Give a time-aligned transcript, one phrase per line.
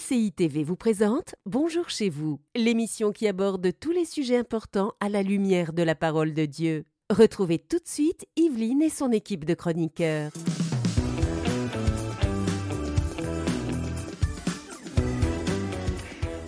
[0.00, 5.08] MCI TV vous présente Bonjour chez vous, l'émission qui aborde tous les sujets importants à
[5.08, 6.84] la lumière de la parole de Dieu.
[7.10, 10.30] Retrouvez tout de suite Yveline et son équipe de chroniqueurs.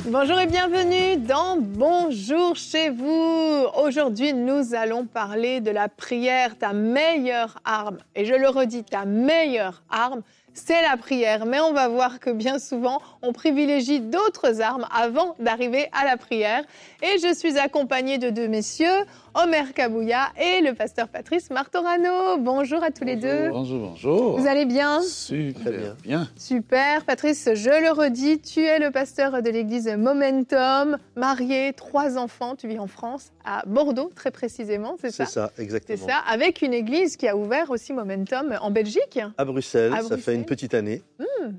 [0.06, 3.66] Bonjour et bienvenue dans Bonjour chez vous.
[3.82, 7.98] Aujourd'hui, nous allons parler de la prière, ta meilleure arme.
[8.14, 10.22] Et je le redis, ta meilleure arme,
[10.54, 11.46] c'est la prière.
[11.46, 16.16] Mais on va voir que bien souvent, on privilégie d'autres armes avant d'arriver à la
[16.16, 16.62] prière.
[17.02, 18.88] Et je suis accompagnée de deux messieurs,
[19.34, 22.36] Omer Kabouya et le pasteur Patrice Martorano.
[22.38, 23.48] Bonjour à tous les deux.
[23.50, 24.38] Bonjour, bonjour.
[24.38, 26.28] Vous allez bien Super bien.
[26.36, 27.04] Super.
[27.04, 32.54] Patrice, je le redis, tu es le pasteur de l'église Momentum, marié, trois enfants.
[32.56, 35.98] Tu vis en France, à Bordeaux très précisément, c'est ça C'est ça, exactement.
[35.98, 39.18] C'est ça, avec une église qui a ouvert aussi Momentum en Belgique.
[39.38, 40.20] À Bruxelles, À ça Bruxelles.
[40.20, 41.02] fait une petite année.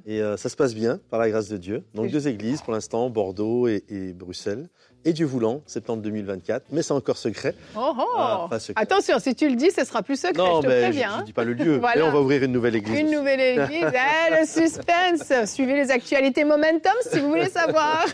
[0.05, 1.83] Et euh, ça se passe bien, par la grâce de Dieu.
[1.93, 4.69] Donc deux églises pour l'instant, Bordeaux et, et Bruxelles.
[5.05, 6.68] Et Dieu voulant, septembre 2024.
[6.71, 7.55] Mais c'est encore secret.
[7.76, 8.82] Oh oh Ah, pas secret.
[8.82, 11.09] Attention, si tu le dis, ce sera plus secret, non, je te mais préviens.
[11.09, 11.20] je hein.
[11.21, 11.77] ne dis pas le lieu.
[11.79, 11.96] Voilà.
[12.04, 12.98] Mais on va ouvrir une nouvelle église.
[12.99, 13.15] Une aussi.
[13.18, 15.51] nouvelle église, eh, le suspense.
[15.51, 18.05] Suivez les actualités Momentum si vous voulez savoir.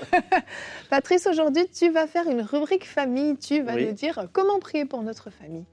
[0.89, 3.37] Patrice, aujourd'hui, tu vas faire une rubrique famille.
[3.37, 3.85] Tu vas Oui.
[3.85, 5.65] nous dire comment prier pour notre famille.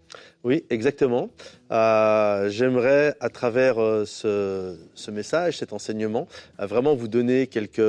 [0.44, 1.31] Oui, exactement.
[1.72, 6.28] Euh, J'aimerais, à travers euh, ce, ce message, cet enseignement,
[6.61, 7.81] euh, vraiment vous donner quelques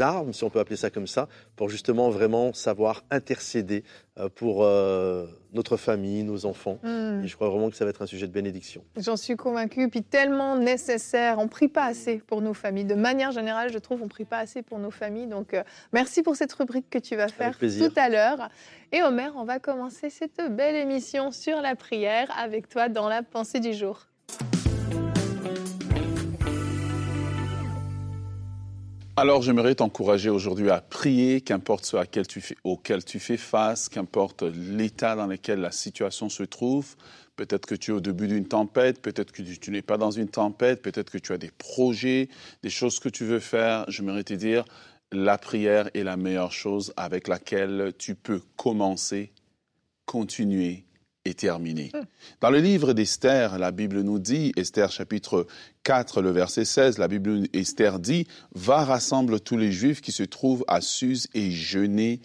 [0.00, 3.82] armes, si on peut appeler ça comme ça, pour justement vraiment savoir intercéder
[4.16, 6.78] euh, pour euh, notre famille, nos enfants.
[6.84, 8.84] Hmm, Et je crois vraiment que ça va être un sujet de bénédiction.
[8.96, 11.40] J'en suis convaincue, puis tellement nécessaire.
[11.40, 12.84] On prie pas assez pour nos familles.
[12.84, 15.26] De manière générale, je trouve, on prie pas assez pour nos familles.
[15.26, 18.48] Donc, euh, merci pour cette rubrique que tu vas faire tout à l'heure.
[18.92, 23.24] Et Omer, on va commencer cette belle émission sur la prière avec toi dans la
[23.24, 24.07] pensée du jour.
[29.20, 33.36] Alors, j'aimerais t'encourager aujourd'hui à prier, qu'importe ce à quel tu fais- auquel tu fais
[33.36, 36.94] face, qu'importe l'état dans lequel la situation se trouve.
[37.34, 40.28] Peut-être que tu es au début d'une tempête, peut-être que tu, n'es pas dans une
[40.28, 42.28] tempête, peut-être que tu as des projets,
[42.62, 43.84] des choses que tu veux faire.
[43.88, 44.64] J'aimerais te dire,
[45.10, 49.32] la prière est la meilleure chose avec laquelle tu peux commencer,
[50.06, 50.84] continuer
[51.24, 51.92] et terminer.
[52.40, 55.46] Dans le livre d'Esther, la Bible nous dit, Esther chapitre
[55.84, 60.22] 4, le verset 16, la Bible Esther dit, va rassemble tous les Juifs qui se
[60.22, 62.20] trouvent à Suse et jeûner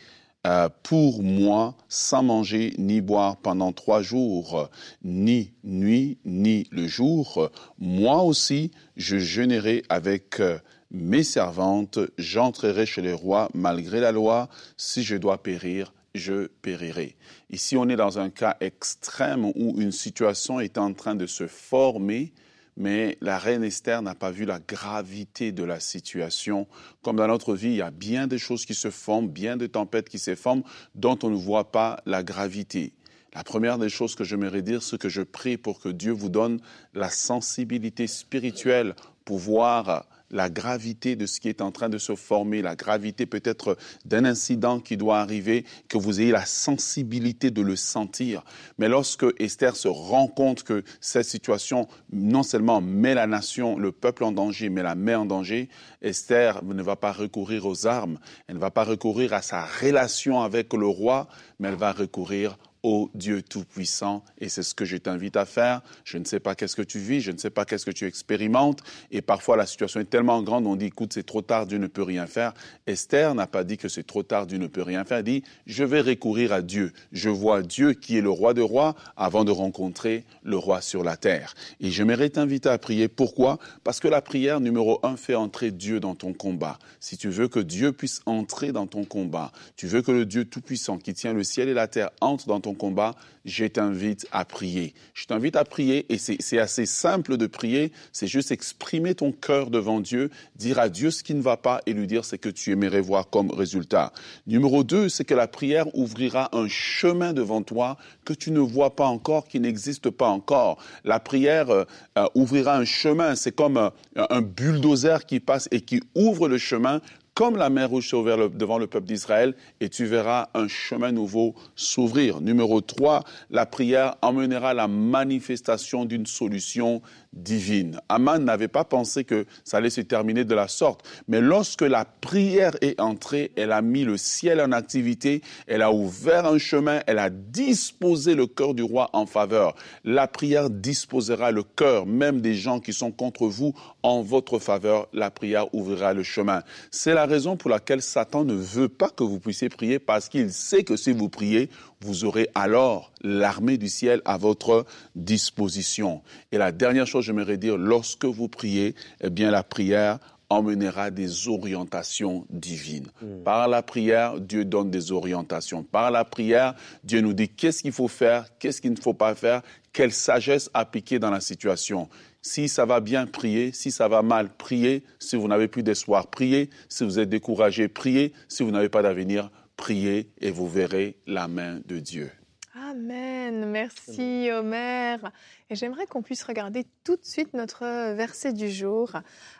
[0.45, 4.69] euh, pour moi sans manger ni boire pendant trois jours,
[5.01, 7.49] ni nuit ni le jour.
[7.79, 10.59] Moi aussi, je jeûnerai avec euh,
[10.91, 17.15] mes servantes, j'entrerai chez le roi malgré la loi, si je dois périr, je périrai.
[17.49, 21.47] Ici, on est dans un cas extrême où une situation est en train de se
[21.47, 22.33] former,
[22.77, 26.67] mais la reine Esther n'a pas vu la gravité de la situation.
[27.01, 29.67] Comme dans notre vie, il y a bien de choses qui se forment, bien de
[29.67, 30.63] tempêtes qui se forment,
[30.95, 32.93] dont on ne voit pas la gravité.
[33.33, 36.29] La première des choses que j'aimerais dire, c'est que je prie pour que Dieu vous
[36.29, 36.61] donne
[36.93, 38.95] la sensibilité spirituelle
[39.25, 43.25] pour voir la gravité de ce qui est en train de se former, la gravité
[43.25, 48.43] peut-être d'un incident qui doit arriver, que vous ayez la sensibilité de le sentir.
[48.77, 53.91] Mais lorsque Esther se rend compte que cette situation non seulement met la nation, le
[53.91, 55.69] peuple en danger, mais la met en danger,
[56.01, 60.41] Esther ne va pas recourir aux armes, elle ne va pas recourir à sa relation
[60.41, 61.27] avec le roi,
[61.59, 64.23] mais elle va recourir au Dieu Tout-Puissant.
[64.39, 65.81] Et c'est ce que je t'invite à faire.
[66.03, 68.05] Je ne sais pas qu'est-ce que tu vis, je ne sais pas qu'est-ce que tu
[68.05, 68.81] expérimentes.
[69.09, 71.87] Et parfois, la situation est tellement grande, on dit, écoute, c'est trop tard, Dieu ne
[71.87, 72.53] peut rien faire.
[72.85, 75.19] Esther n'a pas dit que c'est trop tard, Dieu ne peut rien faire.
[75.19, 76.91] Elle dit, je vais recourir à Dieu.
[77.11, 81.03] Je vois Dieu qui est le roi de rois avant de rencontrer le roi sur
[81.03, 81.55] la terre.
[81.79, 83.07] Et j'aimerais t'inviter à prier.
[83.07, 83.59] Pourquoi?
[83.83, 86.79] Parce que la prière numéro un fait entrer Dieu dans ton combat.
[86.99, 90.45] Si tu veux que Dieu puisse entrer dans ton combat, tu veux que le Dieu
[90.45, 94.45] Tout-Puissant qui tient le ciel et la terre entre dans ton combat, je t'invite à
[94.45, 94.93] prier.
[95.13, 97.91] Je t'invite à prier et c'est assez simple de prier.
[98.11, 101.81] C'est juste exprimer ton cœur devant Dieu, dire à Dieu ce qui ne va pas
[101.85, 104.13] et lui dire ce que tu aimerais voir comme résultat.
[104.47, 108.95] Numéro deux, c'est que la prière ouvrira un chemin devant toi que tu ne vois
[108.95, 110.77] pas encore, qui n'existe pas encore.
[111.03, 111.83] La prière euh,
[112.17, 113.35] euh, ouvrira un chemin.
[113.35, 117.01] C'est comme euh, un bulldozer qui passe et qui ouvre le chemin
[117.33, 121.11] comme la mer rouge s'est le- devant le peuple d'Israël, et tu verras un chemin
[121.11, 122.41] nouveau s'ouvrir.
[122.41, 127.01] Numéro 3, la prière emmènera la manifestation d'une solution
[127.33, 127.99] divine.
[128.09, 131.05] Aman n'avait pas pensé que ça allait se terminer de la sorte.
[131.27, 135.91] Mais lorsque la prière est entrée, elle a mis le ciel en activité, elle a
[135.91, 139.75] ouvert un chemin, elle a disposé le cœur du roi en faveur.
[140.03, 145.07] La prière disposera le cœur même des gens qui sont contre vous en votre faveur.
[145.13, 146.61] La prière ouvrira le chemin.
[146.91, 150.51] C'est la raison pour laquelle Satan ne veut pas que vous puissiez prier parce qu'il
[150.51, 151.69] sait que si vous priez,
[152.03, 154.85] vous aurez alors l'armée du ciel à votre
[155.15, 156.21] disposition.
[156.51, 160.19] Et la dernière chose, j'aimerais dire, lorsque vous priez, eh bien, la prière
[160.49, 163.07] emmènera des orientations divines.
[163.21, 163.43] Hmm.
[163.43, 165.83] Par la prière, Dieu donne des orientations.
[165.83, 169.35] Par la prière, Dieu nous dit qu'est-ce qu'il faut faire, qu'est-ce qu'il ne faut pas
[169.35, 169.61] faire,
[169.91, 172.09] quelle sagesse appliquer dans la situation.
[172.41, 173.71] Si ça va bien, priez.
[173.71, 175.03] Si ça va mal, priez.
[175.17, 176.69] Si vous n'avez plus d'espoir, priez.
[176.89, 178.33] Si vous êtes découragé, priez.
[178.49, 182.31] Si vous n'avez pas d'avenir, priez et vous verrez la main de Dieu.
[182.75, 183.65] Amen.
[183.69, 185.31] Merci Omer.
[185.69, 189.11] Et j'aimerais qu'on puisse regarder tout de suite notre verset du jour,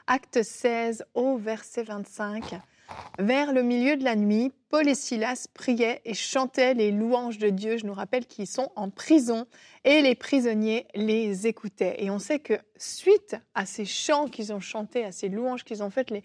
[0.07, 2.56] acte 16 au verset 25.
[3.19, 7.50] Vers le milieu de la nuit, Paul et Silas priaient et chantaient les louanges de
[7.50, 7.77] Dieu.
[7.77, 9.45] Je nous rappelle qu'ils sont en prison
[9.83, 11.95] et les prisonniers les écoutaient.
[12.04, 15.83] Et on sait que suite à ces chants qu'ils ont chantés, à ces louanges qu'ils
[15.83, 16.24] ont faites, les,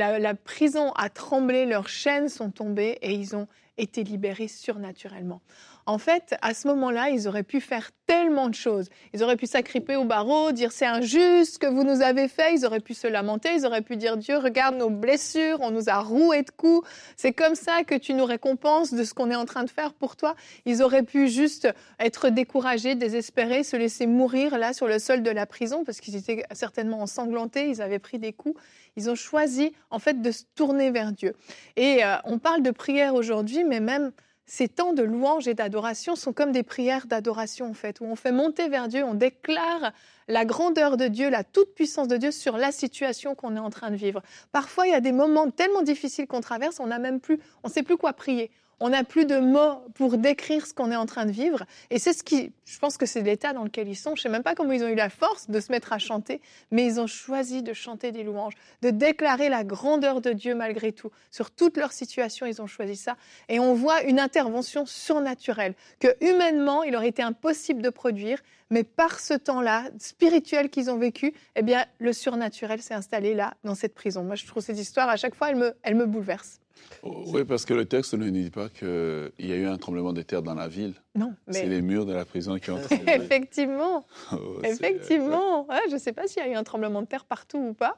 [0.00, 3.46] la, prison a tremblé, leurs chaînes sont tombées et ils ont
[3.78, 5.40] été libérés surnaturellement.
[5.86, 8.88] En fait, à ce moment-là, ils auraient pu faire tellement de choses.
[9.12, 12.54] Ils auraient pu s'agripper au barreau, dire c'est injuste ce que vous nous avez fait.
[12.54, 13.54] Ils auraient pu se lamenter.
[13.54, 16.86] Ils auraient pu dire Dieu, regarde nos blessures, on nous a roué de coups.
[17.16, 19.92] C'est comme ça que tu nous récompenses de ce qu'on est en train de faire
[19.94, 20.36] pour toi.
[20.64, 21.68] Ils auraient pu juste
[21.98, 26.14] être découragés, désespérés, se laisser mourir là sur le sol de la prison parce qu'ils
[26.14, 27.68] étaient certainement ensanglantés.
[27.68, 28.60] Ils avaient pris des coups.
[28.96, 31.34] Ils ont choisi en fait de se tourner vers Dieu.
[31.76, 34.12] Et euh, on parle de prière aujourd'hui, mais même
[34.46, 38.16] ces temps de louange et d'adoration sont comme des prières d'adoration en fait, où on
[38.16, 39.92] fait monter vers Dieu, on déclare
[40.26, 43.92] la grandeur de Dieu, la toute-puissance de Dieu sur la situation qu'on est en train
[43.92, 44.22] de vivre.
[44.50, 47.68] Parfois, il y a des moments tellement difficiles qu'on traverse, on n'a même plus, on
[47.68, 48.50] ne sait plus quoi prier
[48.80, 51.64] on n'a plus de mots pour décrire ce qu'on est en train de vivre.
[51.90, 54.16] Et c'est ce qui, je pense que c'est l'état dans lequel ils sont.
[54.16, 55.98] Je ne sais même pas comment ils ont eu la force de se mettre à
[55.98, 56.40] chanter,
[56.70, 60.92] mais ils ont choisi de chanter des louanges, de déclarer la grandeur de Dieu malgré
[60.92, 61.10] tout.
[61.30, 63.16] Sur toute leur situation, ils ont choisi ça.
[63.50, 68.38] Et on voit une intervention surnaturelle que humainement, il aurait été impossible de produire,
[68.70, 73.54] mais par ce temps-là, spirituel qu'ils ont vécu, eh bien, le surnaturel s'est installé là,
[73.62, 74.22] dans cette prison.
[74.22, 76.60] Moi, je trouve cette histoire, à chaque fois, elle me, elle me bouleverse.
[77.02, 80.20] Oui, parce que le texte ne dit pas qu'il y a eu un tremblement de
[80.22, 80.94] terre dans la ville.
[81.14, 81.54] Non, mais...
[81.54, 83.12] C'est les murs de la prison qui ont tremblé.
[83.14, 84.04] Effectivement.
[84.32, 85.66] Oh, Effectivement.
[85.88, 87.96] je ne sais pas s'il y a eu un tremblement de terre partout ou pas.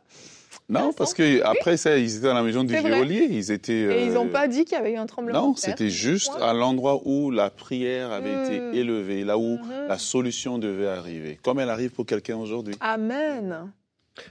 [0.69, 3.27] Non, parce que après ça, ils étaient dans la maison du geôlier.
[3.31, 3.73] Ils étaient.
[3.73, 5.71] Et ils n'ont euh, pas dit qu'il y avait eu un tremblement de terre.
[5.71, 8.75] Non, c'était juste à l'endroit où la prière avait été hmm.
[8.75, 9.89] élevée, là où hmm.
[9.89, 12.75] la solution devait arriver, comme elle arrive pour quelqu'un aujourd'hui.
[12.81, 13.73] Amen.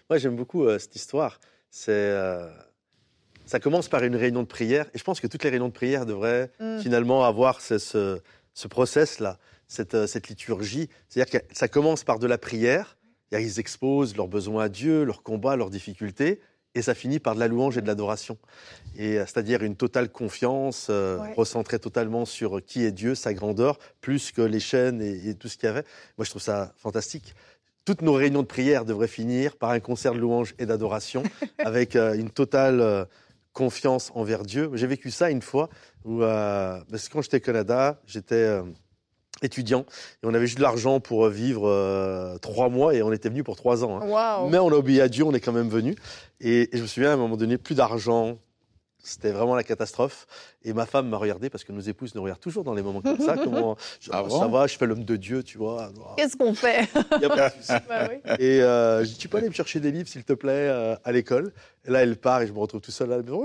[0.10, 1.40] Moi, j'aime beaucoup euh, cette histoire.
[1.70, 2.50] C'est euh,
[3.46, 4.86] ça commence par une réunion de prière.
[4.94, 6.80] Et je pense que toutes les réunions de prière devraient mm.
[6.80, 10.90] finalement avoir ce, ce, process-là, cette, euh, cette, liturgie.
[11.10, 12.98] C'est-à-dire que ça commence par de la prière.
[13.32, 16.42] Ils exposent leurs besoins à Dieu, leurs combats, leurs difficultés.
[16.74, 18.38] Et ça finit par de la louange et de l'adoration.
[18.96, 23.78] Et euh, c'est-à-dire une totale confiance, euh, recentrée totalement sur qui est Dieu, sa grandeur,
[24.00, 25.84] plus que les chaînes et, tout ce qu'il y avait.
[26.18, 27.36] Moi, je trouve ça fantastique
[27.84, 31.24] toutes nos réunions de prière devraient finir par un concert de louange et d'adoration
[31.58, 33.08] avec une totale
[33.54, 34.72] confiance envers Dieu.
[34.74, 35.70] J'ai vécu ça une fois
[36.06, 38.64] où, euh, parce que quand j'étais au Canada, j'étais euh,
[39.42, 39.86] étudiant
[40.24, 43.44] et on avait juste de l'argent pour euh, vivre trois mois et on était venu
[43.44, 44.02] pour trois ans.
[44.02, 44.06] Hein.
[44.50, 45.96] Mais on a obéi à Dieu, on est quand même venu.
[46.40, 48.38] Et, et je me souviens à un moment donné, plus d'argent,
[49.04, 50.28] c'était vraiment la catastrophe.
[50.64, 53.02] Et ma femme m'a regardé parce que nos épouses nous regardent toujours dans les moments
[53.02, 53.36] comme ça.
[53.44, 53.76] Comment
[54.12, 55.92] ah ça va, je fais l'homme de Dieu, tu vois.
[56.18, 56.88] Qu'est-ce qu'on fait?
[57.88, 58.10] Bah
[58.40, 60.96] Et euh, je dis, tu peux aller me chercher des livres, s'il te plaît, euh,
[61.04, 61.54] à l'école?
[61.86, 63.44] Et là, elle part et je me retrouve tout seul à la maison.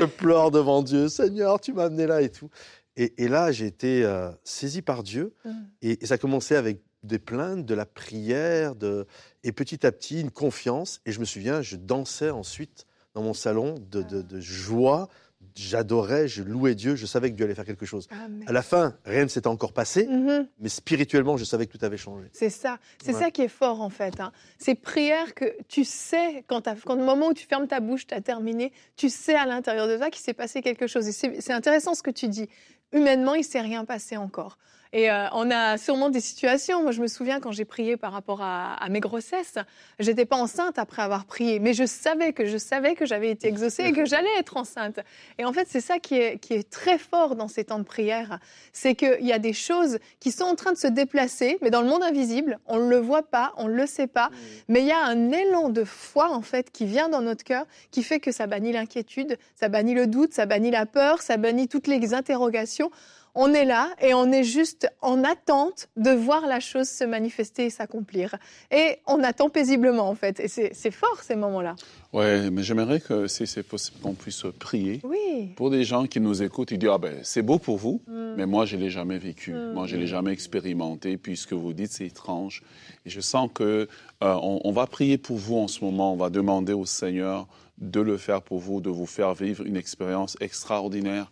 [0.00, 1.08] Je pleure devant Dieu.
[1.08, 2.50] Seigneur, tu m'as amené là et tout.
[2.96, 5.34] Et, là, j'ai été euh, saisi par Dieu.
[5.44, 5.50] Mm.
[5.82, 9.06] Et, ça a commencé avec des plaintes, de la prière, de...
[9.42, 11.00] et petit à petit, une confiance.
[11.06, 15.08] Et je me souviens, je dansais ensuite dans mon salon de, de, joie.
[15.56, 18.08] J'adorais, je louais Dieu, je savais que Dieu allait faire quelque chose.
[18.46, 20.46] À la fin, rien ne s'était encore passé, mhm.
[20.60, 22.28] mais spirituellement, je savais que tout avait changé.
[22.32, 24.20] C'est ça, c'est ça qui est fort en fait.
[24.20, 24.32] Hein.
[24.58, 28.14] Ces prières que tu sais, quand, quand le moment où tu fermes ta bouche, tu
[28.14, 31.08] as terminé, tu sais à l'intérieur de toi qu'il s'est passé quelque chose.
[31.08, 32.48] Et c'est intéressant ce que tu dis.
[32.92, 34.58] Humainement, il ne s'est rien passé encore.
[34.92, 36.82] Et euh, on a sûrement des situations.
[36.82, 39.56] Moi, je me souviens quand j'ai prié par rapport à, à mes grossesses,
[40.00, 43.46] j'étais pas enceinte après avoir prié, mais je savais que je savais que j'avais été
[43.46, 44.98] exaucée et que j'allais être enceinte.
[45.38, 47.84] Et en fait, c'est ça qui est, qui est très fort dans ces temps de
[47.84, 48.40] prière,
[48.72, 51.82] c'est qu'il y a des choses qui sont en train de se déplacer, mais dans
[51.82, 54.30] le monde invisible, on ne le voit pas, on ne le sait pas,
[54.66, 57.66] mais il y a un élan de foi en fait qui vient dans notre cœur,
[57.92, 61.36] qui fait que ça bannit l'inquiétude, ça bannit le doute, ça bannit la peur, ça
[61.36, 62.90] bannit toutes les interrogations
[63.34, 67.66] on est là et on est juste en attente de voir la chose se manifester
[67.66, 68.36] et s'accomplir.
[68.70, 70.40] Et on attend paisiblement, en fait.
[70.40, 71.76] Et c'est fort, ces moments-là.
[72.12, 75.52] Oui, mais j'aimerais que si c'est possible qu'on puisse prier oui.
[75.56, 76.72] pour des gens qui nous écoutent.
[76.72, 78.34] Ils disent, ah ben, c'est beau pour vous, mm.
[78.36, 79.52] mais moi, je ne l'ai jamais vécu.
[79.52, 79.72] Mm.
[79.74, 81.16] Moi, je ne l'ai jamais expérimenté.
[81.16, 82.62] Puis ce que vous dites, c'est étrange.
[83.06, 83.88] Et je sens que
[84.22, 86.12] euh, on va prier pour vous en ce moment.
[86.12, 87.46] On va demander au Seigneur
[87.78, 91.30] de le faire pour vous, de vous faire vivre une expérience extraordinaire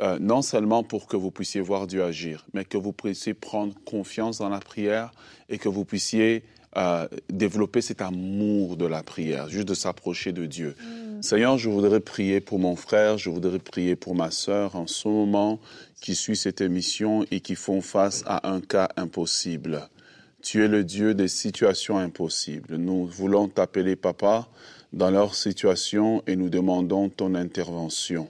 [0.00, 3.74] euh, non seulement pour que vous puissiez voir Dieu agir, mais que vous puissiez prendre
[3.84, 5.12] confiance dans la prière
[5.50, 6.44] et que vous puissiez
[6.78, 10.74] euh, développer cet amour de la prière, juste de s'approcher de Dieu.
[10.80, 11.22] Mm.
[11.22, 15.06] Seigneur, je voudrais prier pour mon frère, je voudrais prier pour ma sœur en ce
[15.08, 15.60] moment
[16.00, 19.88] qui suit cette émission et qui font face à un cas impossible.
[20.40, 22.76] Tu es le Dieu des situations impossibles.
[22.76, 24.48] Nous voulons t'appeler papa
[24.94, 28.28] dans leur situation et nous demandons ton intervention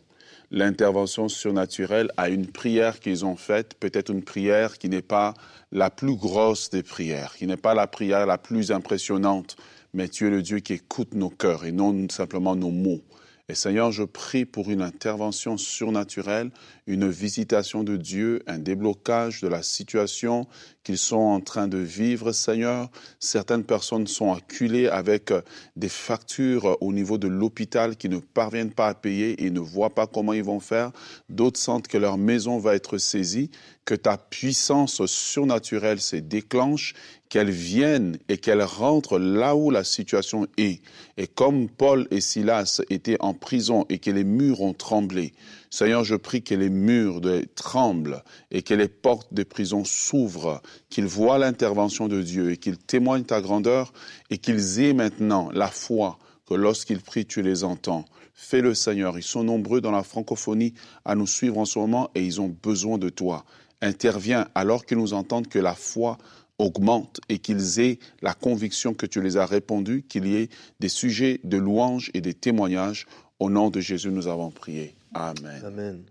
[0.52, 5.32] l'intervention surnaturelle à une prière qu'ils ont faite, peut-être une prière qui n'est pas
[5.73, 9.56] la plus grosse des prières, qui n'est pas la prière la plus impressionnante,
[9.94, 13.00] mais tu es le Dieu qui écoute nos cœurs et non simplement nos mots.
[13.49, 16.50] Et Seigneur, je prie pour une intervention surnaturelle,
[16.92, 20.46] une visitation de Dieu, un déblocage de la situation
[20.84, 22.90] qu'ils sont en train de vivre, Seigneur.
[23.18, 25.32] Certaines personnes sont acculées avec
[25.76, 29.94] des factures au niveau de l'hôpital qui ne parviennent pas à payer et ne voient
[29.94, 30.92] pas comment ils vont faire.
[31.28, 33.50] D'autres sentent que leur maison va être saisie,
[33.84, 36.94] que ta puissance surnaturelle se déclenche
[37.28, 40.82] qu'elle vienne et qu'elle rentre là où la situation est.
[41.16, 45.32] Et comme Paul et Silas étaient en prison et que les murs ont tremblé,
[45.70, 47.20] Seigneur, je prie que les murs
[47.54, 50.60] tremblent et que les portes des prisons s'ouvrent,
[50.90, 53.92] qu'ils voient l'intervention de Dieu et qu'ils témoignent ta grandeur
[54.30, 58.04] et qu'ils aient maintenant la foi que lorsqu'ils prient, tu les entends.
[58.34, 59.18] Fais-le, Seigneur.
[59.18, 60.74] Ils sont nombreux dans la francophonie
[61.04, 63.44] à nous suivre en ce moment et ils ont besoin de toi.
[63.80, 66.18] Interviens alors qu'ils nous entendent que la foi
[66.58, 70.48] augmente et qu'ils aient la conviction que tu les as répondus, qu'il y ait
[70.80, 73.06] des sujets de louanges et des témoignages.
[73.38, 74.94] Au nom de Jésus, nous avons prié.
[75.14, 76.04] Amen.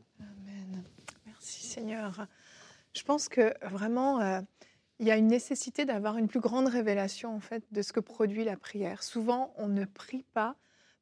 [1.71, 2.27] Seigneur.
[2.93, 4.41] Je pense que vraiment, euh,
[4.99, 8.01] il y a une nécessité d'avoir une plus grande révélation en fait de ce que
[8.01, 9.03] produit la prière.
[9.03, 10.57] Souvent, on ne prie pas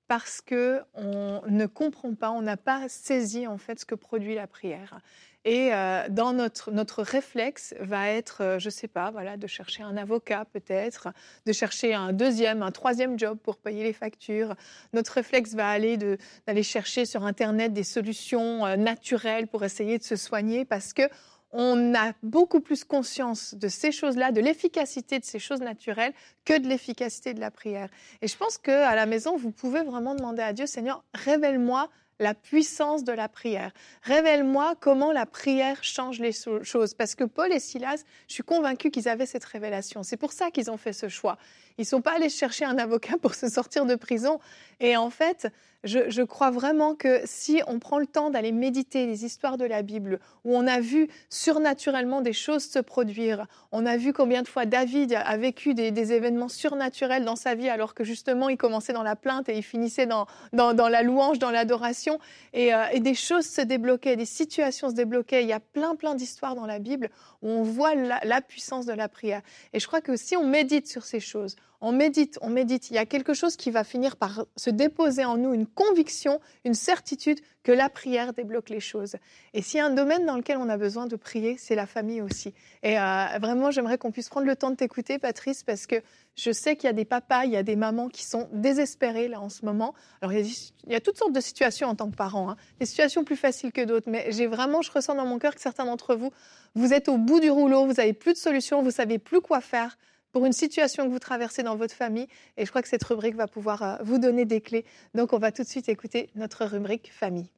[0.10, 4.34] parce que on ne comprend pas, on n'a pas saisi en fait ce que produit
[4.34, 5.00] la prière.
[5.46, 9.46] Et euh, dans notre, notre réflexe va être, euh, je ne sais pas, voilà, de
[9.46, 11.10] chercher un avocat peut-être,
[11.46, 14.56] de chercher un deuxième, un troisième job pour payer les factures.
[14.94, 20.04] Notre réflexe va aller d'aller chercher sur Internet des solutions euh, naturelles pour essayer de
[20.04, 21.04] se soigner parce que
[21.52, 26.14] on a beaucoup plus conscience de ces choses-là, de l'efficacité de ces choses naturelles
[26.46, 27.90] que de l'efficacité de la prière.
[28.22, 31.90] Et je pense qu'à la maison, vous pouvez vraiment demander à Dieu, Seigneur, révèle-moi
[32.20, 33.72] la puissance de la prière.
[34.04, 36.94] Révèle-moi comment la prière change les choses.
[36.94, 40.04] Parce que Paul et Silas, je suis convaincue qu'ils avaient cette révélation.
[40.04, 41.38] C'est pour ça qu'ils ont fait ce choix.
[41.80, 44.40] Ils ne sont pas allés chercher un avocat pour se sortir de prison.
[44.82, 45.48] Et en fait,
[45.86, 49.82] je, crois vraiment que si on prend le temps d'aller méditer les histoires de la
[49.82, 54.48] Bible, où on a vu surnaturellement des choses se produire, on a vu combien de
[54.50, 58.92] fois David a vécu des, événements surnaturels dans sa vie, alors que justement il commençait
[58.92, 62.20] dans la plainte et il finissait dans, dans, la louange, dans l'adoration,
[62.56, 65.44] euh, et, des choses se débloquaient, des situations se débloquaient.
[65.44, 67.10] Il y a plein, plein d'histoires dans la Bible
[67.42, 69.42] où on voit la puissance de la prière.
[69.72, 72.90] Et je crois que si on médite sur ces choses, on médite, on médite.
[72.90, 76.42] Il y a quelque chose qui va finir par se déposer en nous, une conviction,
[76.66, 79.16] une certitude que la prière débloque les choses.
[79.54, 81.86] Et s'il y a un domaine dans lequel on a besoin de prier, c'est la
[81.86, 82.54] famille aussi.
[82.84, 86.02] Et euh, vraiment, j'aimerais qu'on puisse prendre le temps de t'écouter, Patrice, parce que
[86.36, 89.28] je sais qu'il y a des papas, il y a des mamans qui sont désespérés
[89.28, 89.94] là en ce moment.
[90.22, 90.48] Alors il
[90.88, 92.58] y a, toutes sortes de situations en tant que parents, hein.
[92.80, 95.62] des situations plus faciles que d'autres, mais j'ai vraiment, je ressens dans mon cœur que
[95.62, 96.32] certains d'entre vous,
[96.76, 99.60] vous êtes au bout du rouleau, vous n'avez plus de solution, vous savez plus quoi
[99.60, 99.98] faire
[100.32, 102.28] pour une situation que vous traversez dans votre famille.
[102.58, 104.86] Et je crois que cette rubrique va pouvoir euh, vous donner des clés.
[105.14, 107.50] Donc on va tout de suite écouter notre rubrique famille.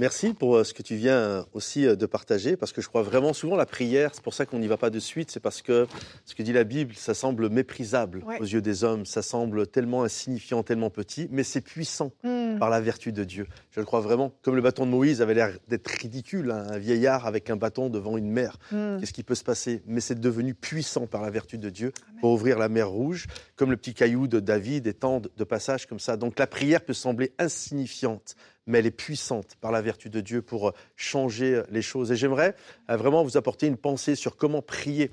[0.00, 2.88] Merci pour euh, ce que tu viens euh, aussi euh, de partager, parce que je
[2.88, 5.40] crois vraiment souvent la prière, c'est pour ça qu'on n'y va pas de suite, c'est
[5.40, 5.86] parce que
[6.24, 8.40] ce que dit la Bible, ça semble méprisable Ouais.
[8.40, 12.58] aux yeux des hommes, ça semble tellement insignifiant, tellement petit, mais c'est puissant Mm.
[12.58, 13.46] par la vertu de Dieu.
[13.70, 14.32] Je le crois vraiment.
[14.42, 17.88] Comme le bâton de Moïse avait l'air d'être ridicule, hein, un vieillard avec un bâton
[17.90, 18.58] devant une mer.
[18.72, 18.98] Mm.
[18.98, 19.82] Qu'est-ce qui peut se passer?
[19.86, 23.26] Mais c'est devenu puissant par la vertu de Dieu pour ouvrir la mer rouge,
[23.56, 26.16] comme le petit caillou de David, et tant de passages comme ça.
[26.16, 28.34] Donc la prière peut sembler insignifiante,
[28.70, 32.12] mais elle est puissante par la vertu de Dieu pour euh, changer euh, les choses.
[32.12, 32.54] Et j'aimerais
[32.88, 35.10] euh, vraiment vous apporter une pensée sur comment prier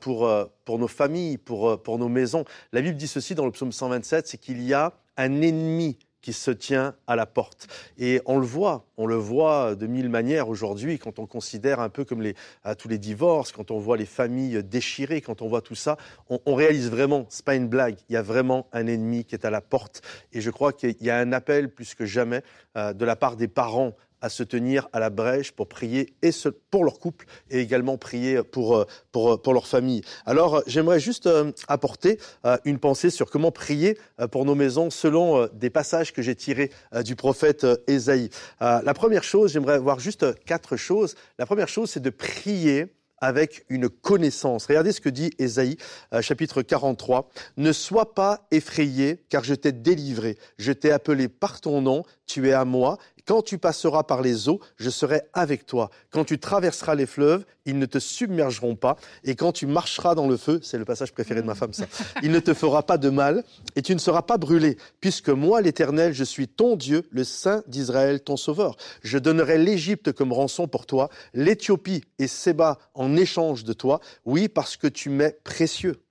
[0.00, 0.30] pour,
[0.66, 2.44] pour nos familles, pour, pour nos maisons.
[2.72, 6.32] La Bible dit ceci dans le psaume 127, c'est qu'il y a un ennemi qui
[6.32, 7.68] se tient à la porte.
[7.98, 11.88] Et on le voit, on le voit de mille manières aujourd'hui quand on considère un
[11.88, 12.22] peu comme
[12.64, 15.96] à tous les divorces, quand on voit les familles déchirées, quand on voit tout ça,
[16.28, 19.34] on, on réalise vraiment, c'est pas une blague, il y a vraiment un ennemi qui
[19.34, 20.02] est à la porte.
[20.32, 22.42] Et je crois qu'il y a un appel plus que jamais
[22.76, 26.32] euh, de la part des parents à se tenir à la brèche pour prier et
[26.32, 30.02] ce- pour leur couple et également prier pour, euh, pour, euh, pour leur famille.
[30.26, 31.28] Alors euh, j'aimerais juste
[31.68, 32.18] apporter
[32.64, 33.98] une pensée sur comment prier
[34.30, 36.70] pour nos maisons selon des passages que j'ai tirés
[37.04, 38.30] du prophète Ésaïe.
[38.60, 41.14] La première chose, j'aimerais voir juste quatre choses.
[41.38, 42.86] La première chose, c'est de prier
[43.22, 44.64] avec une connaissance.
[44.64, 45.76] Regardez ce que dit Ésaïe,
[46.22, 47.28] chapitre 43.
[47.58, 50.38] Ne sois pas effrayé, car je t'ai délivré.
[50.58, 52.96] Je t'ai appelé par ton nom, tu es à moi.
[53.26, 55.90] Quand tu passeras par les eaux, je serai avec toi.
[56.10, 58.96] Quand tu traverseras les fleuves, ils ne te submergeront pas.
[59.24, 61.86] Et quand tu marcheras dans le feu, c'est le passage préféré de ma femme, ça,
[62.22, 63.44] il ne te fera pas de mal
[63.76, 67.62] et tu ne seras pas brûlé, puisque moi, l'Éternel, je suis ton Dieu, le Saint
[67.66, 68.76] d'Israël, ton Sauveur.
[69.02, 74.48] Je donnerai l'Égypte comme rançon pour toi, l'Éthiopie et Séba en échange de toi, oui,
[74.48, 76.02] parce que tu m'es précieux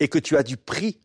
[0.00, 0.98] et que tu as du prix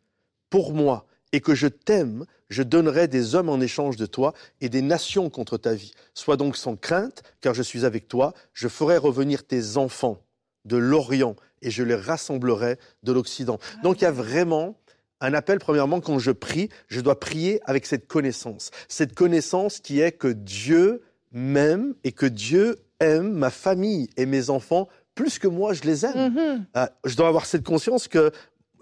[0.49, 4.69] pour moi et que je t'aime, je donnerai des hommes en échange de toi et
[4.69, 5.93] des nations contre ta vie.
[6.13, 8.33] Sois donc sans crainte, car je suis avec toi.
[8.53, 10.21] Je ferai revenir tes enfants
[10.65, 13.59] de l'Orient et je les rassemblerai de l'Occident.
[13.83, 14.75] Donc il y a vraiment
[15.21, 18.71] un appel, premièrement, quand je prie, je dois prier avec cette connaissance.
[18.87, 24.49] Cette connaissance qui est que Dieu m'aime et que Dieu aime ma famille et mes
[24.49, 26.33] enfants plus que moi, je les aime.
[26.33, 26.65] Mhm.
[26.77, 28.31] Euh, je dois avoir cette conscience que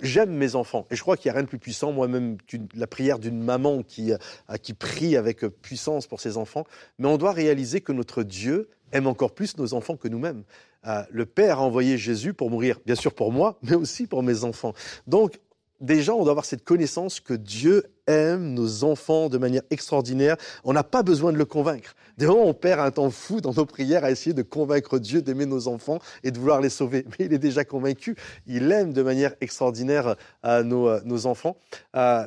[0.02, 0.86] j'aime mes enfants.
[0.92, 2.38] Et je crois qu'il n'y a rien de plus puissant, moi-même,
[2.76, 4.18] la prière d'une maman qui, euh,
[4.62, 6.66] qui prie avec euh, puissance pour ses enfants.
[6.98, 10.44] Mais on doit réaliser que notre Dieu aime encore plus nos enfants que nous-mêmes.
[10.88, 14.24] Euh, le Père a envoyé Jésus pour mourir, bien sûr pour moi, mais aussi pour
[14.24, 14.74] mes enfants.
[15.08, 15.40] Donc,
[15.82, 20.36] déjà, on doit avoir cette connaissance que Dieu aime nos enfants de manière extraordinaire.
[20.64, 21.96] On n'a pas besoin de le convaincre.
[22.18, 25.22] Des moments, on perd un temps fou dans nos prières à essayer de convaincre Dieu
[25.22, 27.06] d'aimer nos enfants et de vouloir les sauver.
[27.08, 28.16] Mais il est déjà convaincu.
[28.48, 31.58] Il aime de manière extraordinaire euh, nos, euh, nos enfants.
[31.96, 32.26] Euh,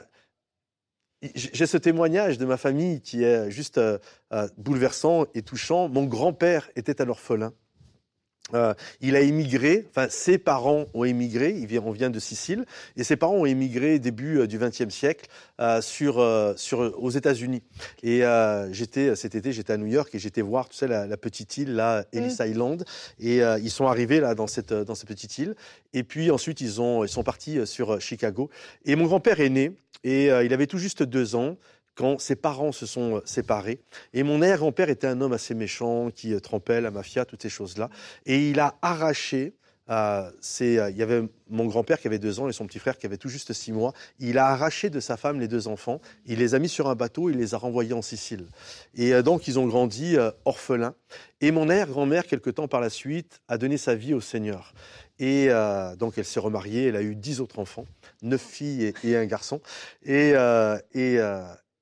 [1.37, 3.81] j'ai ce témoignage de ma famille qui est juste
[4.59, 5.89] bouleversant et touchant.
[5.89, 7.53] Mon grand-père était à l'orphelin.
[8.55, 12.67] Euh, il a émigré, enfin ses parents ont émigré, il vient, on vient de Sicile,
[12.97, 15.27] et ses parents ont émigré début euh, du XXe siècle
[15.61, 17.63] euh, sur, euh, sur, aux États-Unis.
[18.03, 21.07] Et euh, j'étais cet été, j'étais à New York et j'étais voir, tu sais, la,
[21.07, 22.85] la petite île là, Ellis Island,
[23.21, 25.55] et euh, ils sont arrivés là dans cette dans cette petite île.
[25.95, 28.51] Et puis ensuite ils ont ils sont partis euh, sur euh, Chicago.
[28.85, 29.73] Et mon grand-père est né
[30.05, 31.57] et euh, il avait tout juste deux ans
[31.95, 33.81] quand ses parents se sont euh, séparés.
[34.13, 37.49] Et mon arrière-grand-père était un homme assez méchant, qui euh, trempait la mafia, toutes ces
[37.49, 37.91] choses-là.
[38.27, 39.55] Et il a arraché,
[39.91, 43.05] euh, il y avait mon grand-père qui avait deux ans et son petit frère qui
[43.05, 43.93] avait tout juste six mois.
[44.19, 46.01] Il a arraché de sa femme les deux enfants.
[46.25, 48.47] Il les a mis sur un bateau, il les a renvoyés en Sicile.
[48.95, 50.95] Et donc ils ont grandi orphelins.
[51.41, 54.73] Et mon arrière-grand-mère, quelque temps par la suite, a donné sa vie au Seigneur.
[55.19, 55.49] Et
[55.99, 57.85] donc elle s'est remariée, elle a eu dix autres enfants,
[58.23, 59.61] neuf filles et, un garçon.
[60.05, 60.33] Et,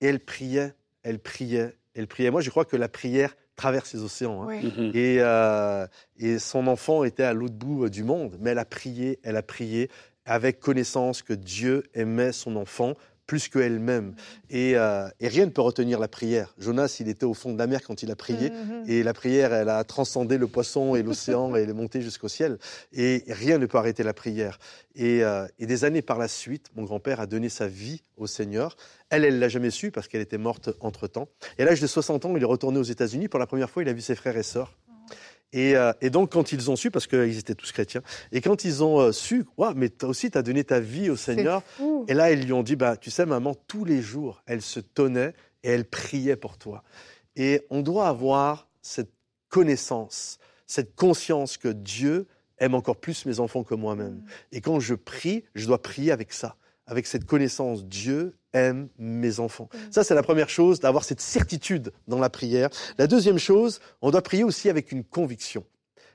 [0.00, 2.30] et elle priait, elle priait, elle priait.
[2.30, 4.48] Moi, je crois que la prière traverse les océans.
[4.48, 4.60] hein.
[4.62, 4.92] Mhm.
[4.94, 5.86] Et, euh,
[6.18, 9.36] et son enfant était à l'autre bout euh, du monde, mais elle a prié, elle
[9.36, 9.90] a prié
[10.24, 12.94] avec connaissance que Dieu aimait son enfant
[13.30, 14.16] plus qu'elle-même.
[14.50, 16.52] Et, euh, et rien ne peut retenir la prière.
[16.58, 18.50] Jonas, il était au fond de la mer quand il a prié.
[18.50, 18.82] Mhm.
[18.88, 22.26] Et la prière, elle a transcendé le poisson et l'océan et elle est montée jusqu'au
[22.26, 22.58] ciel.
[22.92, 24.58] Et rien ne peut arrêter la prière.
[24.96, 28.26] Et, euh, et des années par la suite, mon grand-père a donné sa vie au
[28.26, 28.76] Seigneur.
[29.10, 31.28] Elle, elle l'a jamais su parce qu'elle était morte entre-temps.
[31.56, 33.28] Et à l'âge de 60 ans, il est retourné aux États-Unis.
[33.28, 34.76] Pour la première fois, il a vu ses frères et sœurs.
[35.52, 38.64] Et, euh, et donc, quand ils ont su, parce qu'ils étaient tous chrétiens, et quand
[38.64, 41.62] ils ont euh, su, ouais, mais toi aussi, tu as donné ta vie au Seigneur,
[42.06, 44.80] et là, ils lui ont dit, bah, tu sais, maman, tous les jours, elle se
[44.80, 46.84] tenait et elle priait pour toi.
[47.36, 49.12] Et on doit avoir cette
[49.48, 52.26] connaissance, cette conscience que Dieu
[52.58, 54.22] aime encore plus mes enfants que moi-même.
[54.52, 57.84] Et quand je prie, je dois prier avec ça, avec cette connaissance.
[57.84, 59.68] Dieu aime mes enfants.
[59.72, 59.78] Mm.
[59.90, 62.68] Ça, c'est la première chose, d'avoir cette certitude dans la prière.
[62.98, 65.64] La deuxième chose, on doit prier aussi avec une conviction.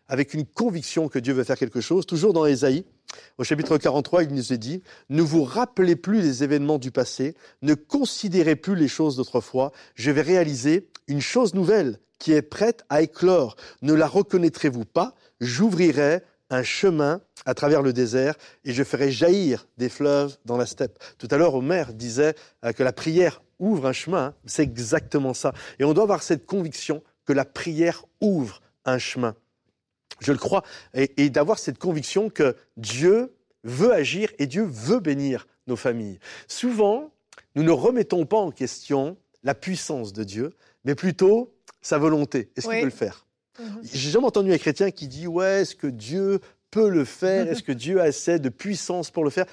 [0.08, 2.06] Avec une conviction que Dieu veut faire quelque chose.
[2.06, 2.86] Toujours dans Ésaïe,
[3.38, 7.36] au chapitre 43, il nous est dit, ne vous rappelez plus les événements du passé,
[7.62, 12.84] ne considérez plus les choses d'autrefois, je vais réaliser une chose nouvelle qui est prête
[12.89, 13.56] à éclore.
[13.82, 19.67] Ne la reconnaîtrez-vous pas J'ouvrirai un chemin à travers le désert et je ferai jaillir
[19.77, 20.97] des fleuves dans la steppe.
[21.17, 24.34] Tout à l'heure, Omer disait euh, que la prière ouvre un chemin.
[24.45, 25.53] C'est exactement ça.
[25.79, 29.36] Et on doit avoir cette conviction que la prière ouvre un chemin.
[30.19, 30.63] Je le crois.
[30.93, 36.19] Et, et d'avoir cette conviction que Dieu veut agir et Dieu veut bénir nos familles.
[36.47, 37.12] Souvent,
[37.55, 40.53] nous ne remettons pas en question la puissance de Dieu,
[40.84, 42.51] mais plutôt sa volonté.
[42.55, 42.75] Est-ce Oui.
[42.75, 43.25] qu'il peut le faire?
[43.60, 43.80] Mhm.
[43.84, 46.39] j'ai jamais entendu un chrétien qui dit ouais, est-ce que Dieu
[46.72, 47.48] peut le faire?
[47.50, 49.46] Est-ce que Dieu a assez de puissance pour le faire?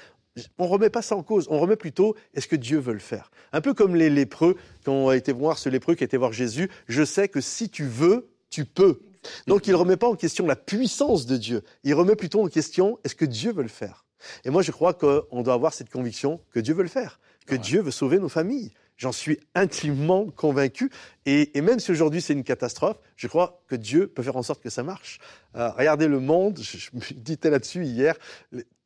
[0.57, 1.47] On remet pas ça en cause.
[1.49, 3.29] On remet plutôt est-ce que Dieu veut le faire?
[3.51, 6.33] Un peu comme les lépreux quand on a été voir ce lépreux qui été voir
[6.33, 6.69] Jésus.
[6.87, 8.99] Je sais que si tu veux, tu peux.
[9.47, 11.61] Donc il remet pas en question la puissance de Dieu.
[11.83, 14.05] Il remet plutôt en question est-ce que Dieu veut le faire?
[14.43, 17.53] Et moi je crois qu'on doit avoir cette conviction que Dieu veut le faire, que
[17.53, 17.59] Ouais.
[17.59, 18.71] Dieu veut sauver nos familles.
[18.97, 20.91] J'en suis intimement convaincu.
[21.25, 24.43] Et, et même si aujourd'hui c'est une catastrophe, je crois que Dieu peut faire en
[24.43, 25.19] sorte que ça marche.
[25.55, 28.15] Euh, regardez le monde, je, je me disais là-dessus hier,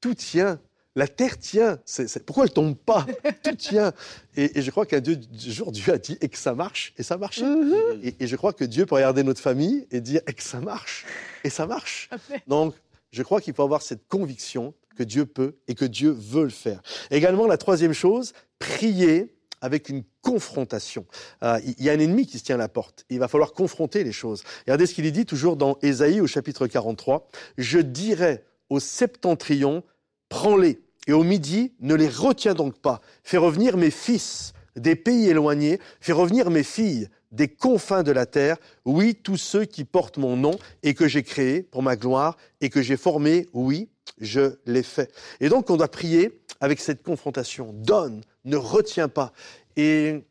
[0.02, 0.60] tout tient.
[0.96, 1.78] La terre tient.
[2.26, 3.06] Pourquoi elle tombe pas?
[3.44, 3.94] Tout tient.
[4.36, 7.04] Et, et je crois qu'un Dieu- jour, Dieu a dit et que ça marche, et
[7.04, 7.40] ça marche.
[7.40, 8.00] Mhm.
[8.02, 10.60] Et, et je crois que Dieu peut regarder notre famille et dire et que ça
[10.60, 11.06] marche,
[11.44, 12.10] et ça marche.
[12.48, 12.74] Donc,
[13.12, 16.50] je crois qu'il faut avoir cette conviction que Dieu peut et que Dieu veut le
[16.50, 16.82] faire.
[17.12, 19.37] Également, la troisième chose, prier
[19.68, 21.06] avec une confrontation.
[21.44, 23.06] Euh, Il y a un ennemi qui se tient à la porte.
[23.10, 24.44] Il va falloir confronter les choses.
[24.66, 27.28] Regardez ce qu'il dit toujours dans Ésaïe au chapitre 43.
[27.58, 29.84] Je dirai au septentrion,
[30.30, 30.80] prends-les.
[31.06, 33.02] Et au midi, ne les retiens donc pas.
[33.24, 35.80] Fais revenir mes fils des pays éloignés.
[36.02, 38.58] Fais revenir mes filles des confins de la terre.
[38.86, 42.70] Oui, tous ceux qui portent mon nom et que j'ai créé pour ma gloire et
[42.70, 45.12] que j'ai formé, oui, je l'ai fait.
[45.40, 47.72] Et donc, on doit prier avec cette confrontation.
[47.74, 49.32] Donne, ne retiens pas.
[49.76, 50.24] Et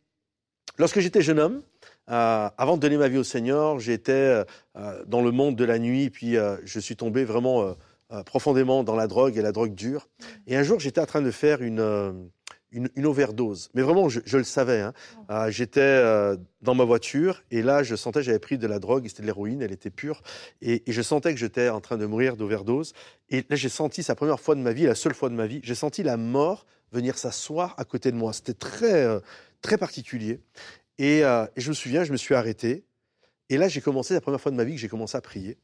[0.78, 1.62] lorsque j'étais jeune homme,
[2.10, 4.44] euh, avant de donner ma vie au Seigneur, j'étais
[4.76, 7.72] euh, dans le monde de la nuit, puis euh, je suis tombé vraiment euh,
[8.12, 10.08] euh, profondément dans la drogue et la drogue dure.
[10.46, 12.12] Et un jour, j'étais en train de faire une, euh,
[12.72, 13.70] une, une overdose.
[13.74, 14.80] Mais vraiment, je, je le savais.
[14.80, 14.92] hein.
[15.30, 18.78] Euh, j'étais euh, dans ma voiture et là, je sentais que j'avais pris de la
[18.78, 20.22] drogue, c'était de l'héroïne, elle était pure.
[20.62, 22.92] Et, et je sentais que j'étais en train de mourir d'overdose.
[23.30, 25.34] Et là, j'ai senti, c'est la première fois de ma vie, la seule fois de
[25.34, 28.32] ma vie, j'ai senti la mort venir s'asseoir à côté de moi.
[28.32, 29.20] C'était très, euh,
[29.62, 30.40] très particulier.
[30.98, 32.84] Et, euh, et je me souviens, je me suis arrêté.
[33.48, 35.56] Et là, j'ai commencé, la première fois de ma vie que j'ai commencé à prier.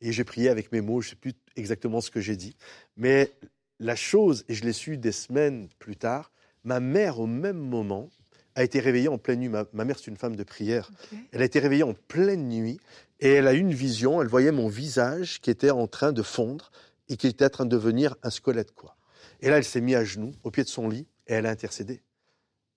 [0.00, 2.56] Et j'ai prié avec mes mots, je ne sais plus exactement ce que j'ai dit.
[2.96, 3.30] Mais
[3.78, 6.32] la chose, et je l'ai su des semaines plus tard,
[6.68, 8.10] ma mère, au même moment,
[8.54, 9.48] a été réveillée en pleine nuit.
[9.48, 10.90] Ma, ma mère, c'est une femme de prière.
[11.32, 12.78] Elle a été réveillée en pleine nuit
[13.20, 14.20] et elle a eu une vision.
[14.20, 16.70] Elle voyait mon visage qui était en train de fondre
[17.08, 18.96] et qui était en train de devenir un squelette, quoi.
[19.40, 21.50] Et là, elle s'est mise à genoux au pied de son lit et elle a
[21.50, 22.02] intercédé.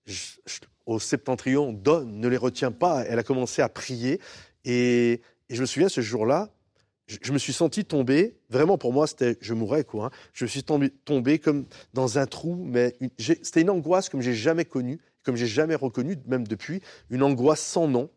[0.06, 3.04] Je- je- au septentrion, donne, ne les retiens pas.
[3.06, 4.20] Elle a commencé à prier
[4.64, 6.48] et, et je me souviens ce jour-là,
[7.20, 8.36] je, me suis senti tomber.
[8.50, 10.06] Vraiment, pour moi, c'était, je mourrais, quoi.
[10.06, 10.10] hein.
[10.32, 14.64] Je me suis tombé, comme dans un trou, mais c'était une angoisse comme j'ai jamais
[14.64, 18.10] connue, comme j'ai jamais reconnue, même depuis, une angoisse sans nom.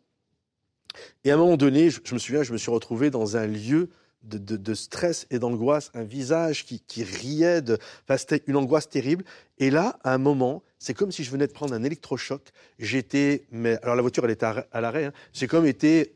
[1.24, 3.90] Et à un moment donné, je, me souviens, je me suis retrouvé dans un lieu
[4.24, 9.24] de, stress et d'angoisse, un visage qui, riait, de, enfin, c'était une angoisse terrible.
[9.60, 12.42] Et là, à un moment, c'est comme si je venais de prendre un électrochoc.
[12.80, 15.06] J'étais, mais alors la voiture, elle était à, l'arrêt.
[15.06, 15.48] hein.
[15.48, 16.15] Comme été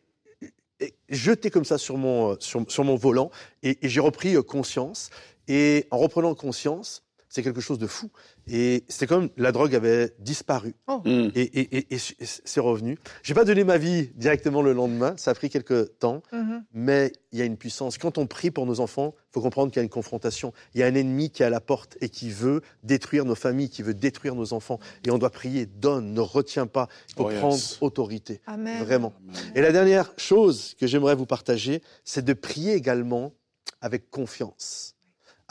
[1.09, 3.31] jeté comme ça sur mon, euh, sur, mon volant
[3.63, 5.09] et, et j'ai repris euh, conscience.
[5.47, 8.09] Et en reprenant conscience, c'est quelque chose de fou.
[8.51, 11.29] Et c'était comme la drogue avait disparu Mm.
[11.35, 12.97] et, et- et- et c'est revenu.
[13.23, 16.63] J'ai pas donné ma vie directement le lendemain, ça a pris quelques temps, Mhm.
[16.73, 17.97] mais il y a une puissance.
[17.97, 20.51] Quand on prie pour nos enfants, il faut comprendre qu'il y a une confrontation.
[20.73, 23.35] Il y a un ennemi qui est à la porte et qui veut détruire nos
[23.35, 24.79] familles, qui veut détruire nos enfants.
[25.05, 26.87] Et on doit prier, donne, ne retiens pas.
[27.09, 27.39] Il faut Oh, yes.
[27.39, 28.83] prendre autorité, Amen.
[28.83, 29.13] vraiment.
[29.55, 33.33] Et la dernière chose que j'aimerais vous partager, c'est de prier également
[33.81, 34.95] avec confiance.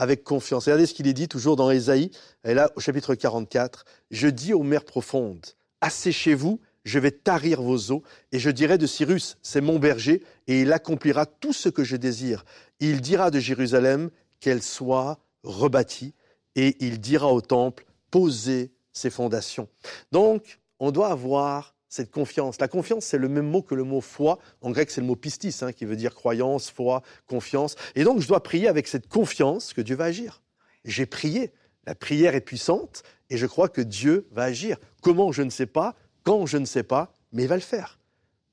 [0.00, 0.64] Avec confiance.
[0.64, 2.12] Regardez ce qu'il est dit toujours dans Ésaïe,
[2.44, 3.84] et là au chapitre 44.
[4.12, 5.44] Je dis aux mers profondes,
[5.80, 10.62] asséchez-vous, je vais tarir vos eaux, et je dirai de Cyrus, c'est mon berger, et
[10.62, 12.44] il accomplira tout ce que je désire.
[12.78, 16.14] Il dira de Jérusalem qu'elle soit rebâtie,
[16.54, 19.68] et il dira au temple, posez ses fondations.
[20.12, 22.60] Donc, on doit avoir cette confiance.
[22.60, 24.38] La confiance, c'est le même mot que le mot foi.
[24.60, 27.76] En grec, c'est le mot pistis, hein, qui veut dire croyance, foi, confiance.
[27.94, 30.42] Et donc, je dois prier avec cette confiance que Dieu va agir.
[30.84, 31.52] J'ai prié,
[31.86, 34.76] La prière est puissante et je crois que Dieu va agir.
[35.02, 37.97] Comment, je ne sais pas, quand, je ne sais pas, mais il va le faire.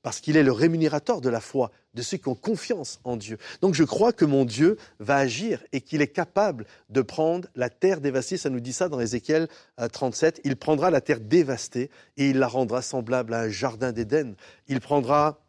[0.06, 3.38] Parce qu'il est le rémunérateur de la foi, de ceux qui ont confiance en Dieu.
[3.60, 7.70] Donc je crois que mon Dieu va agir et qu'il est capable de prendre la
[7.70, 8.36] terre dévastée.
[8.36, 10.36] Ça nous dit ça dans Ézéchiel 37.
[10.36, 14.36] Euh, il prendra la terre dévastée et il la rendra semblable à un jardin d'Éden.
[14.68, 15.40] Il prendra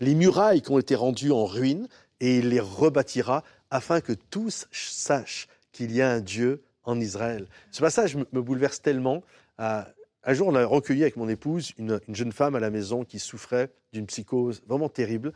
[0.00, 1.88] les murailles qui ont été rendues en ruine
[2.20, 7.46] et il les rebâtira afin que tous sachent qu'il y a un Dieu en Israël.
[7.70, 9.22] Ce passage me bouleverse tellement.
[9.60, 9.80] Euh,
[10.24, 13.18] un jour, on a recueilli avec mon épouse une, jeune femme à la maison qui
[13.18, 15.32] souffrait d'une psychose vraiment terrible,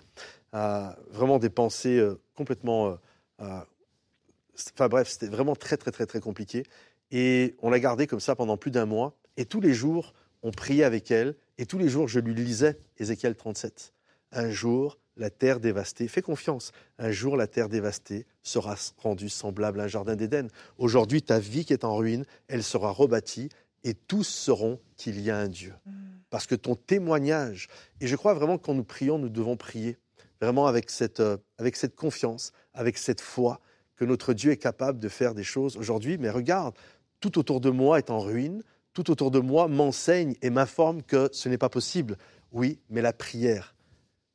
[0.55, 2.99] euh, vraiment des pensées euh, complètement...
[3.39, 6.65] enfin bref, c'était vraiment très très très très compliqué.
[7.11, 9.17] Et on l'a gardée comme ça pendant plus d'un mois.
[9.37, 11.35] Et tous les jours, on priait avec elle.
[11.59, 13.93] Et tous les jours, je lui lisais Ézéchiel 37.
[14.33, 19.81] Un jour, la terre dévastée, fais confiance, un jour la terre dévastée sera rendue semblable
[19.81, 20.49] à un jardin d'Éden.
[20.79, 23.49] Aujourd'hui, ta vie qui est en ruine, elle sera rebâtie
[23.87, 25.73] et tous sauront qu'il y a un Dieu.
[25.87, 25.93] Mm.
[26.29, 27.69] Parce que ton témoignage,
[28.01, 29.97] et je crois vraiment que quand nous prions, nous devons prier
[30.41, 33.61] vraiment avec cette, euh, avec cette confiance, avec cette foi
[33.97, 36.19] que notre Dieu est capable de faire des choses aujourd'hui.
[36.19, 36.75] Mais regarde,
[37.21, 41.31] tout autour de moi est en ruine, tout autour de moi m'enseigne et m'informe que
[41.33, 42.19] ce n'est pas possible.
[42.53, 43.77] Oui, mais la prière,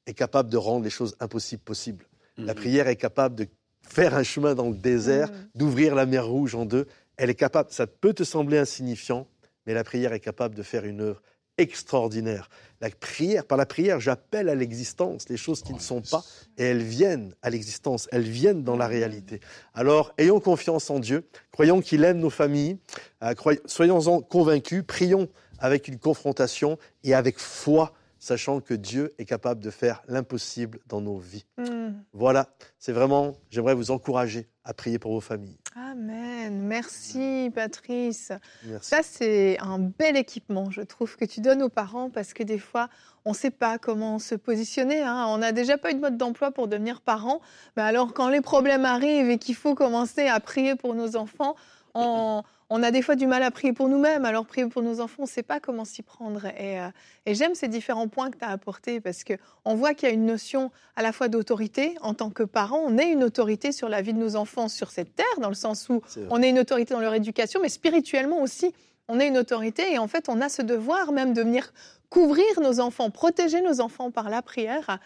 [0.08, 2.06] est capable de rendre les choses impossibles possibles.
[2.38, 2.60] La mhm.
[2.60, 3.48] prière est capable de
[3.82, 5.50] faire un chemin dans le désert, mhm.
[5.56, 6.88] d'ouvrir la mer Rouge en deux.
[7.18, 9.28] Elle est capable, ça peut te sembler insignifiant,
[9.66, 11.22] mais la prière est capable de faire une œuvre
[11.58, 12.50] extraordinaire.
[12.80, 16.24] La prière, par la prière, j'appelle à l'existence les choses qui ne sont pas
[16.58, 19.40] et elles viennent à l'existence, elles viennent dans la réalité.
[19.74, 22.78] Alors, ayons confiance en Dieu, croyons qu'il aime nos familles,
[23.24, 23.34] euh,
[23.66, 29.72] soyons-en convaincus, prions avec une confrontation et avec foi sachant que Dieu est capable de
[29.72, 31.46] faire l'impossible dans nos vies.
[31.58, 31.90] Hmm.
[32.14, 35.58] Voilà, c'est vraiment, j'aimerais vous encourager à prier pour vos familles.
[35.76, 36.62] Amen.
[36.62, 38.32] Merci Patrice.
[38.80, 42.60] Ça, c'est un bel équipement, je trouve, que tu donnes aux parents parce que des
[42.60, 42.90] fois,
[43.26, 45.02] on ne sait pas comment se positionner.
[45.02, 45.26] Hein.
[45.30, 47.42] On n'a déjà pas eu de mode d'emploi pour devenir parent.
[47.76, 51.56] Mais alors, quand les problèmes arrivent et qu'il faut commencer à prier pour nos enfants,
[51.96, 55.02] on on a des fois du mal à prier pour nous-mêmes, alors prier pour nos
[55.02, 56.48] enfants, on ne sait pas comment s'y prendre.
[56.58, 56.90] Euh,
[57.26, 60.16] et, j'aime ces différents points que tu as apportés parce qu'on voit qu'il y a
[60.16, 61.96] une notion à la fois d'autorité.
[62.00, 64.90] En tant que parent, on est une autorité sur la vie de nos enfants sur
[64.90, 68.42] cette terre, dans le sens où on est une autorité dans leur éducation, mais spirituellement
[68.42, 68.74] aussi,
[69.10, 69.92] on est une autorité.
[69.92, 71.74] Et en fait, on a ce devoir même de venir
[72.10, 74.98] couvrir nos enfants, protéger nos enfants par la prière.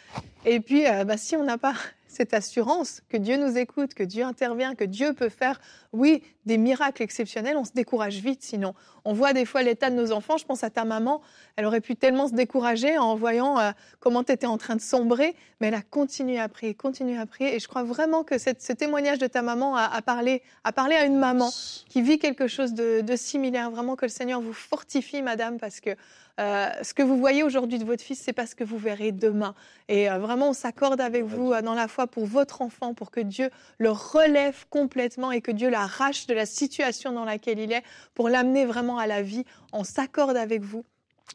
[0.45, 1.73] Et puis, euh, bah, si on n'a pas
[2.15, 5.59] cette assurance que Dieu nous écoute, que Dieu intervient, que Dieu peut faire,
[5.93, 8.73] oui, des miracles exceptionnels, on se décourage vite sinon.
[9.03, 11.21] On voit des fois l'état de nos enfants, je pense à ta maman,
[11.55, 14.81] elle aurait pu tellement se décourager en voyant euh, comment tu étais en train de
[14.81, 18.37] sombrer, mais elle a continué à prier, continué à prier, et je crois vraiment que
[18.37, 21.51] ce témoignage de ta maman a, parlé, a parlé à une maman
[21.89, 25.79] qui vit quelque chose de, de similaire, vraiment que le Seigneur vous fortifie, madame, parce
[25.79, 25.91] que
[26.39, 29.11] euh, ce que vous voyez aujourd'hui de votre fils, c'est pas ce que vous verrez
[29.11, 29.55] demain.
[29.87, 33.11] Et euh, vraiment, on s'accorde avec vous euh, dans la foi pour votre enfant, pour
[33.11, 37.71] que Dieu le relève complètement et que Dieu l'arrache de la situation dans laquelle il
[37.71, 39.45] est, pour l'amener vraiment à la vie.
[39.71, 40.83] On s'accorde avec vous.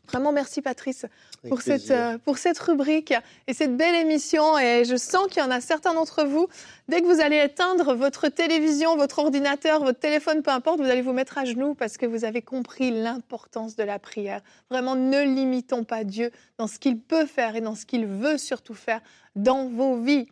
[0.08, 1.06] Vraiment, merci Patrice
[1.48, 1.92] pour cette,
[2.24, 3.14] pour cette rubrique
[3.46, 4.58] et cette belle émission.
[4.58, 6.48] Et je sens qu'il y en a certains d'entre vous
[6.90, 11.02] Dès que vous allez éteindre votre télévision, votre ordinateur, votre téléphone, peu importe, vous allez
[11.02, 14.40] vous mettre à genoux parce que vous avez compris l'importance de la prière.
[14.70, 18.38] Vraiment, ne limitons pas Dieu dans ce qu'il peut faire et dans ce qu'il veut
[18.38, 19.00] surtout faire
[19.36, 20.26] dans vos vies.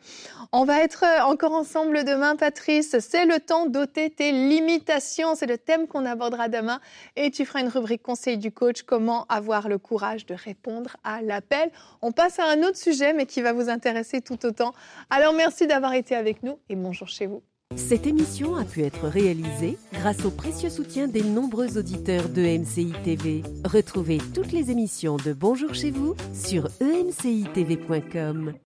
[0.53, 2.99] On va être encore ensemble demain, Patrice.
[3.01, 5.35] C'est le temps d'ôter tes limitations.
[5.35, 6.81] C'est le thème qu'on abordera demain.
[7.17, 11.23] Et tu feras une rubrique conseil du coach, comment avoir le courage de répondre à
[11.23, 11.71] l'appel.
[12.03, 14.73] On passe à un autre sujet, mais qui va vous intéresser tout autant.
[15.11, 17.43] Alors merci d'avoir été avec nous et bonjour chez vous.
[17.77, 22.93] Cette émission a pu être réalisée grâce au précieux soutien des nombreux auditeurs de MCI
[23.05, 23.43] TV.
[23.65, 28.55] Retrouvez toutes les émissions de Bonjour chez vous sur emcitv.com.